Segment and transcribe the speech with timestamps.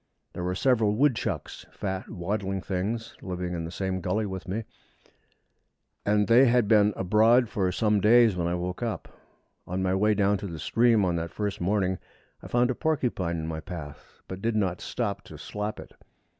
[0.33, 4.63] There were several woodchucks fat, waddling things living in the same gully with me,
[6.03, 9.15] and they had been abroad for some days when I woke up.
[9.67, 11.99] On my way down to the stream on that first morning,
[12.41, 15.91] I found a porcupine in my path, but did not stop to slap it.